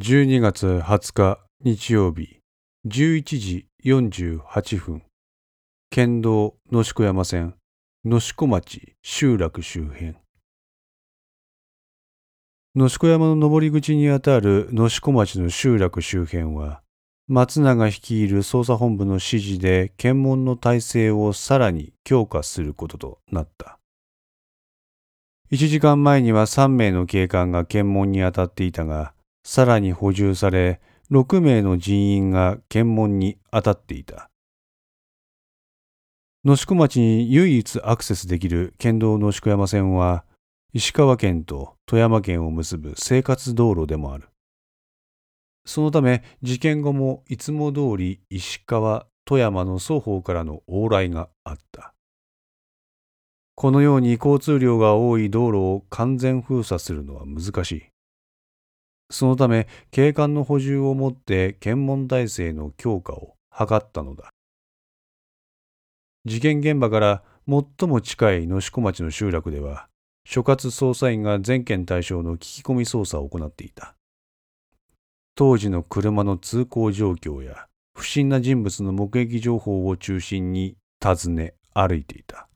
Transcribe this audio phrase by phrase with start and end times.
[0.00, 2.38] 12月20日日曜日
[2.86, 5.02] 11時48分。
[5.90, 7.56] 県道野子山線
[8.04, 10.14] 野子町集落周辺。
[12.76, 16.80] 野子山の登り口にあたる野子町の集落周辺は
[17.26, 23.80] 松永率いる捜査本部の指示で検問の体制をさらに強化することとなった。
[25.50, 29.12] 1時間前には3名の警官が検問に当たっていたが
[29.50, 30.78] さらに補充され
[31.10, 34.28] 6名の人員が検問に当たっていた。
[36.44, 40.26] 野宿町に唯一アクセスできる県道野宿山線は
[40.74, 44.28] 石川県と富山県を結ぶ生活道路でもある。
[45.64, 51.94] そのため事件後もいつも通り石川富山の双方からの往来があった。
[53.54, 57.97] このように交通量が多い道路を完全封鎖するのは難しい。
[59.10, 64.30] そのため警官の補充をもって検問体制の強化を図ったのだ。
[66.24, 69.88] 事件現場から最も近い野子町の集落では
[70.24, 73.94] 所轄捜査員が全県対象の聞き込み捜査を行っていた。
[75.34, 82.48] 当時の車の通行状況や不審な人物の目撃情報を中心に尋ね歩いていた。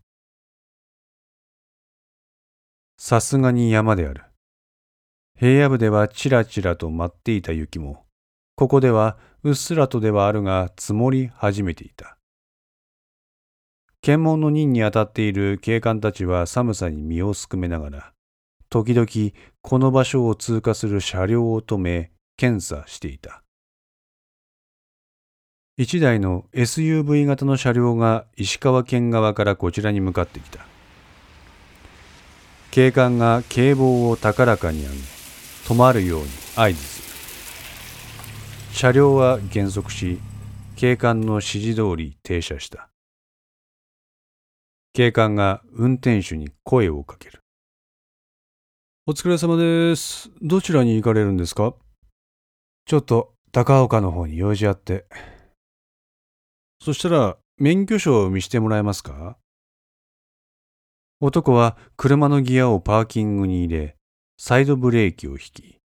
[2.99, 4.25] さすがに山である。
[5.43, 8.05] 平野部ではちらちらと舞っていた雪も、
[8.55, 12.17] ここではうっすらとではあるが積もり始めていた。
[14.03, 18.13] 検問の任に当たっている警官たちは寒さに身をすくめながら、
[18.71, 19.09] 時々
[19.63, 23.43] この場所を通過する車両を止め、検査していた。
[25.77, 30.65] 一台の SUV 型の車両が石川県側からこちらに向かってきた。
[32.71, 35.22] 警官が警棒を高らかに上げ、
[35.73, 37.03] 止まるように合図す
[38.71, 38.77] る。
[38.77, 40.21] 車両は減速し
[40.77, 42.91] 警官の指示通り停車した。
[44.93, 47.41] 警官が運転手に声をかける。
[49.07, 50.31] お疲れ様です。
[50.43, 51.75] どちらに行かれるんですか？
[52.85, 55.07] ちょっと高岡の方に用事あって。
[56.83, 59.39] そしたら免許証を見してもらえますか？
[61.23, 63.97] 男は車のギアをパーキングに入れ
[64.45, 65.79] サイドブレーキを引き、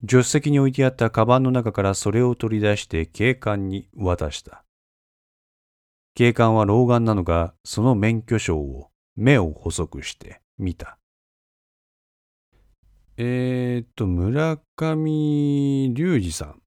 [0.00, 4.64] 助手席に置いてあったカバンの中からそれを取り出して警官に渡した。
[6.16, 10.98] 警官は老眼なのか、その免許証を目を細くして見た。
[13.18, 16.60] えー、っと、村上隆二さん。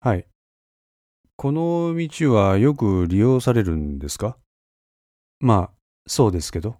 [0.00, 0.26] はい。
[1.36, 4.36] この道はよく利用されるんですか？
[5.38, 5.70] まあ、
[6.08, 6.76] そうですけど。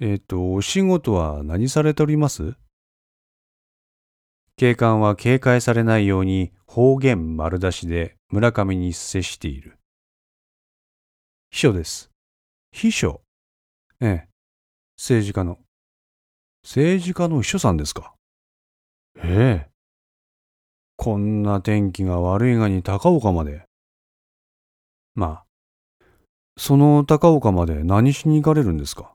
[0.00, 2.54] えっ、ー、と、お仕事は何されております？
[4.56, 9.78] 警官は警戒されないように方言丸出しで村上に接している。
[11.50, 12.10] 秘書です。
[12.72, 13.22] 秘書？
[14.00, 14.28] ええ。
[14.96, 15.58] 政治家の。
[16.64, 18.14] 政治家の秘書さんですか？
[19.18, 19.70] ええ。
[20.96, 23.64] こんな天気が悪いがに高岡まで。
[25.14, 26.04] まあ、
[26.56, 29.14] その高岡まで何しに行かれるんですか？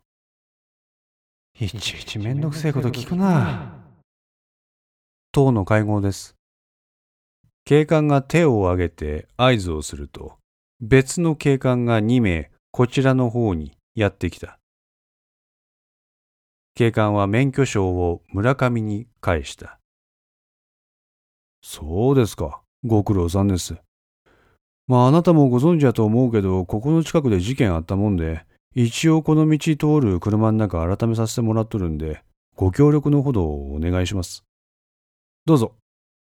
[1.61, 3.73] いちいちめんどくせえこと聞くな。
[5.33, 6.37] 党の会合です。
[7.65, 10.37] 警官が手を挙げて合図をすると、
[10.79, 14.57] 別の警官が2名こちらの方にやってきた。
[16.75, 19.79] 警官は免許証を村上に返した。
[21.61, 22.61] そうですか。
[22.85, 23.75] ご苦労さんです。
[24.87, 32.21] まああなたもご存知だと思うけど、ここの近くで事件あったもんで、一応この道通る車の中改めさせてもらっとるんで、
[32.55, 34.43] ご協力のほどお願いします。
[35.45, 35.73] どうぞ。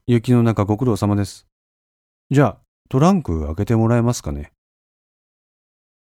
[0.05, 1.47] 雪の中ご苦労様です。
[2.29, 2.57] じゃあ、
[2.89, 4.51] トランク開けてもらえますかね。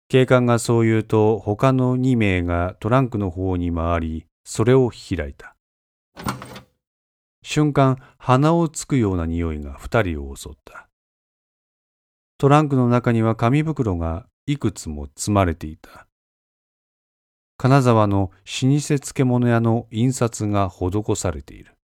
[0.07, 5.55] 警官がそう言うと、他の2名がトランクの方に回り、それを開いた。
[7.43, 10.87] 瞬間、鼻をつくような匂いが2人を襲った。
[12.37, 16.07] トランクの中には紙袋がいくつも積まれていた。
[17.61, 21.75] 金沢の老舗漬物屋の印刷が施されている。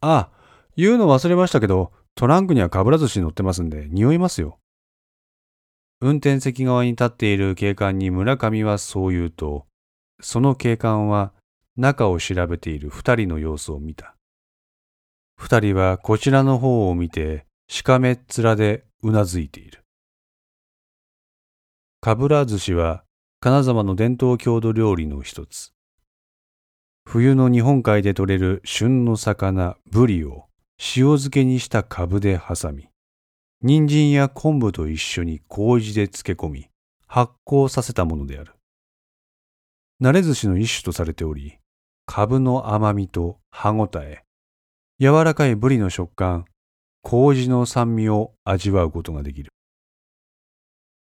[0.00, 0.30] ああ、
[0.78, 4.58] 言うの忘れましたけど、トランクにはかぶら寿司乗ってますんで、匂いますよ。
[6.00, 9.66] 運転席側に立っている警官に村上はそう言うと、
[10.22, 11.34] その警官は
[11.76, 14.16] 中を調べている二人の様子を見た。
[15.36, 19.82] 二人はこちらの方を見て、しかめっ面でうなずいている。
[22.00, 23.04] かぶら寿司は
[23.42, 25.72] 金沢の伝統郷土料理の一つ。
[27.06, 30.44] 冬の日本海で採れる旬の魚、ブリを
[30.94, 32.90] 塩漬けにした株で挟み、
[33.62, 36.68] 人参や昆布と一緒に麹で漬け込み、
[37.06, 38.52] 発酵させたものである。
[40.02, 41.56] 慣れ寿司の一種とされており、
[42.04, 44.22] 株の甘みと歯ごたえ、
[44.98, 46.44] 柔らかいブリの食感、
[47.00, 49.50] 麹の酸味を味わうことができる。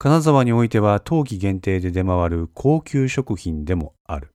[0.04, 4.32] 金沢においては冬季限定で出回る高級食品でもある。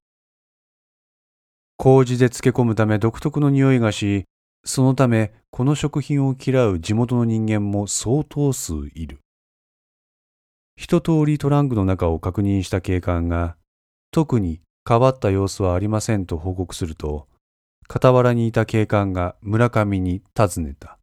[1.77, 4.25] 麹で漬け込むため独特の匂いがし、
[4.66, 9.19] そのためこの食品を嫌う地元の人間も相当数いる。
[10.75, 13.56] 一通りトランクの中を確認した警官が、
[14.10, 17.27] 特に変わった様子はありませんと報告すると、
[17.88, 20.99] 傍らにいた警官が村上に尋ねた。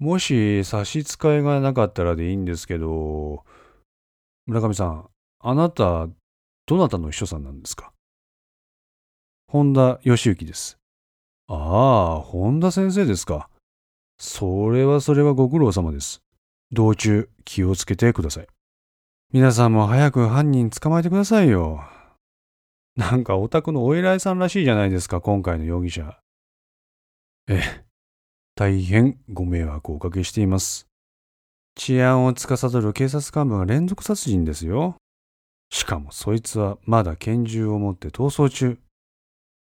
[0.00, 3.44] もし差し支えがなかったらでいいんですけど、
[4.46, 5.08] 村上さん、
[5.40, 6.08] あなた、
[6.66, 7.92] どなたの秘書さんなんですか？
[9.46, 10.78] 本田義行です。
[11.48, 13.50] ああ、本田先生ですか。
[14.18, 16.22] それはそれはご苦労様です。
[16.72, 18.46] 道中気をつけてください。
[19.32, 21.84] 皆さんも早く犯人捕まえてくださいよ。
[22.96, 26.18] なんかお宅のお偉いさんらしいじゃないですか、今回の容疑者。
[27.48, 27.84] ええ、
[28.60, 30.86] 大変ご迷惑をおかけしています。
[31.76, 34.96] 治安を司る警察幹部が連続殺人ですよ。
[35.70, 38.76] しかもそいつはまだ拳銃を持って逃走中。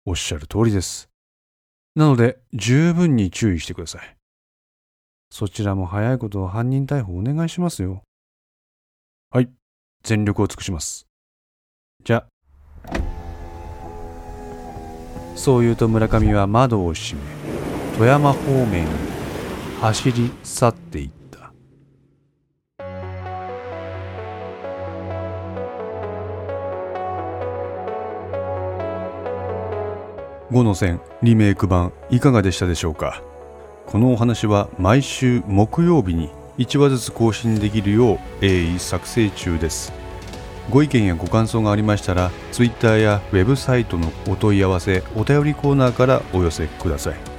[0.05, 1.09] おっしゃる通りです。
[1.95, 4.15] なので、十分に注意してください。
[5.31, 8.03] そちらも早いことを犯人逮捕お願いしますよ。
[9.31, 9.49] はい、
[10.03, 11.07] 全力を尽くします。
[12.03, 12.27] じゃ、
[15.35, 17.54] そう言うと村上は窓を閉め、
[17.97, 18.91] 富山方面に
[19.79, 21.53] 走り去っていった。
[30.51, 33.23] 5の線リメイク版いかがでしたでしょうか？
[33.85, 39.93] このお話は毎週木曜日に1話ずつ更新できるよう鋭意作成中です。
[40.69, 47.34] ご意見やご感想がありましたら Twitter やウェブサイトのお問い合わせお便りコーナーからお寄せください。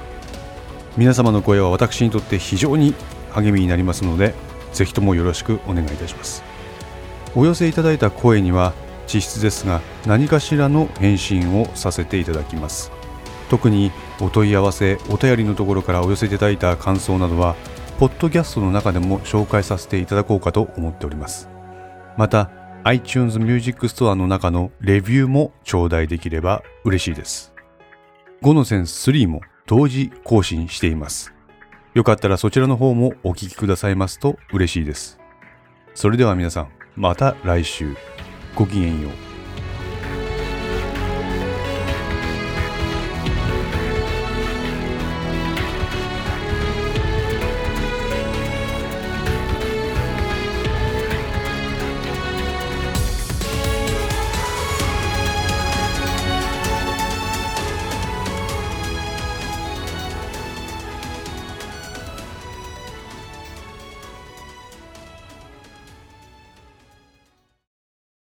[0.97, 2.95] 皆様の声は私にとって非常に
[3.29, 4.33] 励みになりますので
[4.73, 6.43] ぜひともよろしくお願いいたします。
[7.35, 8.73] お寄せいただいた声には
[9.05, 12.91] 実質ですが何かしらの返信をさせていただきます。
[13.49, 17.55] 特にお問い合わせお便りのところからお寄せいただいた感想などは
[17.99, 21.47] ポッドキャストの中でも紹介させていただこうかと思っております。
[22.17, 22.49] また
[22.83, 27.53] iTunes Music Store の中のレビューも頂戴できれば嬉しいです。
[28.41, 31.33] 5のセンス3も同時更新しています。
[31.93, 35.19] よかったらそちらの方もお聴きくださいますと嬉しいです。
[35.93, 37.95] それでは皆さんまた来週。
[38.55, 39.26] ごきげんよう。